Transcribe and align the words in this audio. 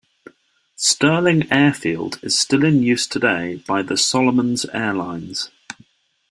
Stirling 0.77 1.43
airfield 1.51 2.19
is 2.23 2.35
still 2.39 2.63
in 2.65 2.81
use 2.81 3.05
today 3.05 3.57
by 3.67 3.83
the 3.83 3.95
Solomons 3.97 4.65
Airlines. 4.73 5.51